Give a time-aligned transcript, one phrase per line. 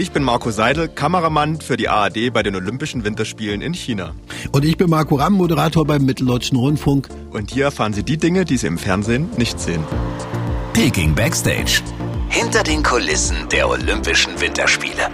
[0.00, 4.14] Ich bin Marco Seidel, Kameramann für die ARD bei den Olympischen Winterspielen in China.
[4.52, 7.08] Und ich bin Marco Ramm, Moderator beim Mitteldeutschen Rundfunk.
[7.32, 9.82] Und hier erfahren Sie die Dinge, die Sie im Fernsehen nicht sehen.
[10.72, 11.82] Peking Backstage.
[12.28, 15.10] Hinter den Kulissen der Olympischen Winterspiele.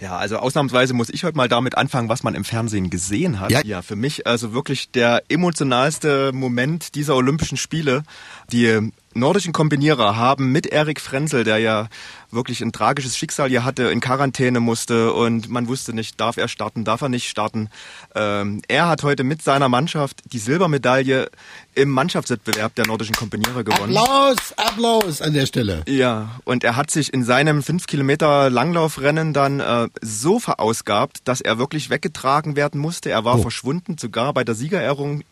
[0.00, 3.50] Ja, also ausnahmsweise muss ich heute mal damit anfangen, was man im Fernsehen gesehen hat.
[3.50, 8.02] Ja, ja für mich also wirklich der emotionalste Moment dieser Olympischen Spiele.
[8.50, 11.88] Die nordischen Kombinierer haben mit Erik Frenzel, der ja
[12.32, 16.48] wirklich ein tragisches Schicksal hier hatte, in Quarantäne musste und man wusste nicht, darf er
[16.48, 17.68] starten, darf er nicht starten.
[18.14, 21.30] Ähm, er hat heute mit seiner Mannschaft die Silbermedaille
[21.74, 23.96] im Mannschaftswettbewerb der nordischen Kombinierer gewonnen.
[23.96, 25.82] Applaus, Applaus an der Stelle.
[25.86, 31.40] Ja, und er hat sich in seinem 5 Kilometer Langlaufrennen dann äh, so verausgabt, dass
[31.40, 33.10] er wirklich weggetragen werden musste.
[33.10, 33.42] Er war oh.
[33.42, 35.22] verschwunden, sogar bei der Siegerehrung.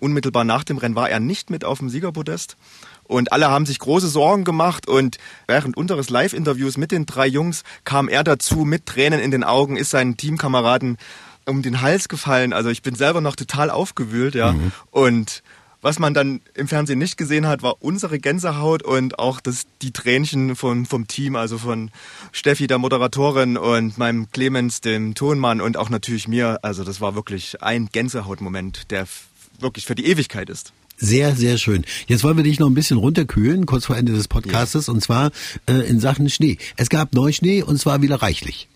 [0.00, 2.56] Unmittelbar nach dem Rennen war er nicht mit auf dem Siegerpodest.
[3.08, 5.18] Und alle haben sich große Sorgen gemacht und
[5.48, 9.76] während unseres Live-Interviews mit den drei Jungs kam er dazu mit Tränen in den Augen,
[9.76, 10.98] ist seinen Teamkameraden
[11.46, 12.52] um den Hals gefallen.
[12.52, 14.52] Also ich bin selber noch total aufgewühlt, ja.
[14.52, 14.72] Mhm.
[14.90, 15.42] Und
[15.80, 19.92] was man dann im Fernsehen nicht gesehen hat, war unsere Gänsehaut und auch das, die
[19.92, 21.90] Tränchen von, vom Team, also von
[22.32, 26.58] Steffi, der Moderatorin und meinem Clemens, dem Tonmann und auch natürlich mir.
[26.62, 29.06] Also das war wirklich ein Gänsehautmoment, der
[29.60, 30.72] wirklich für die Ewigkeit ist.
[31.00, 31.84] Sehr, sehr schön.
[32.08, 34.92] Jetzt wollen wir dich noch ein bisschen runterkühlen, kurz vor Ende des Podcastes, ja.
[34.92, 35.30] und zwar
[35.66, 36.58] äh, in Sachen Schnee.
[36.76, 38.68] Es gab Neuschnee und zwar wieder reichlich.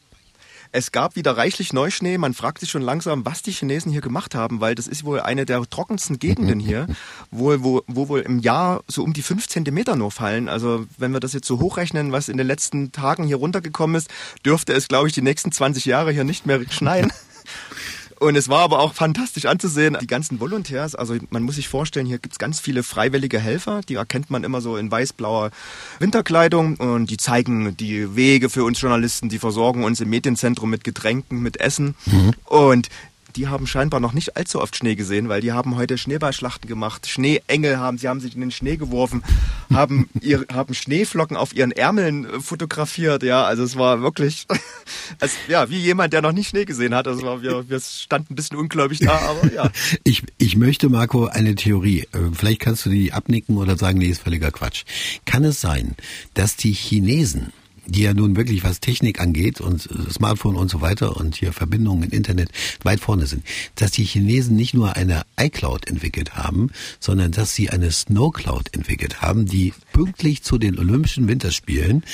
[0.71, 2.17] Es gab wieder reichlich Neuschnee.
[2.19, 5.21] Man fragt sich schon langsam, was die Chinesen hier gemacht haben, weil das ist wohl
[5.21, 6.87] eine der trockensten Gegenden hier,
[7.33, 10.49] wo, wo, wo wohl im Jahr so um die fünf Zentimeter nur fallen.
[10.49, 14.09] Also wenn wir das jetzt so hochrechnen, was in den letzten Tagen hier runtergekommen ist,
[14.47, 17.13] dürfte es, glaube ich, die nächsten 20 Jahre hier nicht mehr schneien.
[18.23, 19.97] Und es war aber auch fantastisch anzusehen.
[20.01, 23.97] Die ganzen Volontärs, also man muss sich vorstellen, hier gibt's ganz viele freiwillige Helfer, die
[23.97, 25.51] erkennt man immer so in weiß-blauer
[25.99, 30.85] Winterkleidung und die zeigen die Wege für uns Journalisten, die versorgen uns im Medienzentrum mit
[30.85, 31.97] Getränken, mit Essen.
[32.07, 32.33] Mhm.
[32.45, 32.89] Und
[33.37, 37.07] die haben scheinbar noch nicht allzu oft Schnee gesehen, weil die haben heute Schneeballschlachten gemacht.
[37.07, 39.23] Schneeengel haben, sie haben sich in den Schnee geworfen,
[39.73, 43.23] haben ihr, haben Schneeflocken auf ihren Ärmeln äh, fotografiert.
[43.23, 44.47] Ja, also es war wirklich,
[45.21, 47.09] also, ja, wie jemand, der noch nie Schnee gesehen hat.
[47.09, 49.71] Also wir, wir standen ein bisschen ungläubig da, aber ja.
[50.05, 52.01] Ich, ich möchte, Marco, eine Theorie.
[52.13, 54.85] Äh, vielleicht kannst du die abnicken oder sagen, nee, ist völliger Quatsch.
[55.25, 55.97] Kann es sein,
[56.35, 57.53] dass die Chinesen
[57.87, 62.05] die ja nun wirklich was Technik angeht und Smartphone und so weiter und hier Verbindungen
[62.05, 62.51] im Internet
[62.83, 63.45] weit vorne sind,
[63.77, 69.23] dass die Chinesen nicht nur eine iCloud entwickelt haben, sondern dass sie eine Snowcloud entwickelt
[69.23, 72.05] haben, die pünktlich zu den Olympischen Winterspielen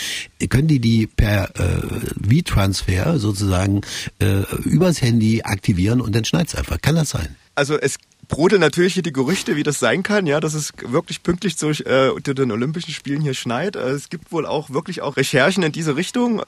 [0.48, 1.80] können die die per äh,
[2.28, 3.82] V-Transfer sozusagen
[4.20, 6.80] äh, übers Handy aktivieren und dann schneit's einfach.
[6.80, 7.36] Kann das sein?
[7.54, 11.22] Also es brodeln natürlich hier die Gerüchte, wie das sein kann, ja, dass es wirklich
[11.22, 13.76] pünktlich zu, äh, unter den Olympischen Spielen hier schneit.
[13.76, 16.42] Äh, es gibt wohl auch wirklich auch Recherchen in diese Richtung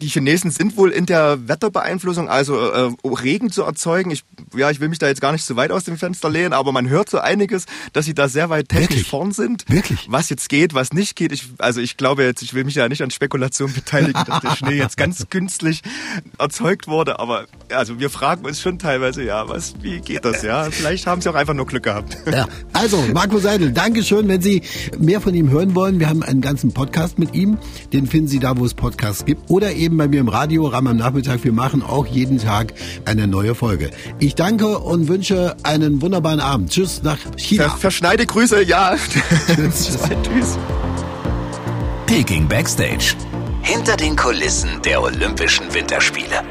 [0.00, 4.10] die Chinesen sind wohl in der Wetterbeeinflussung, also äh, Regen zu erzeugen.
[4.10, 4.24] Ich,
[4.56, 6.72] ja, ich will mich da jetzt gar nicht so weit aus dem Fenster lehnen, aber
[6.72, 9.08] man hört so einiges, dass sie da sehr weit technisch Wirklich?
[9.08, 9.64] vorn sind.
[9.68, 10.06] Wirklich?
[10.08, 11.32] Was jetzt geht, was nicht geht.
[11.32, 14.56] Ich, also ich glaube jetzt, ich will mich ja nicht an Spekulationen beteiligen, dass der
[14.56, 15.82] Schnee jetzt ganz künstlich
[16.38, 20.70] erzeugt wurde, aber also wir fragen uns schon teilweise, ja, was, wie geht das, ja?
[20.70, 22.16] Vielleicht haben sie auch einfach nur Glück gehabt.
[22.36, 24.60] Ja, also Marco Seidel, Dankeschön, wenn Sie
[24.98, 26.00] mehr von ihm hören wollen.
[26.00, 27.56] Wir haben einen ganzen Podcast mit ihm,
[27.94, 30.86] den finden Sie da, wo es Podcasts gibt oder eben bei mir im Radio, Ram
[30.86, 31.44] am Nachmittag.
[31.44, 32.74] Wir machen auch jeden Tag
[33.06, 33.90] eine neue Folge.
[34.18, 36.70] Ich danke und wünsche einen wunderbaren Abend.
[36.70, 37.68] Tschüss nach China.
[37.68, 38.94] Ver verschneide Grüße, ja.
[39.48, 39.98] Tschüss.
[40.22, 40.58] Tschüss.
[42.06, 43.16] Peking Backstage.
[43.62, 46.44] Hinter den Kulissen der Olympischen Winterspiele.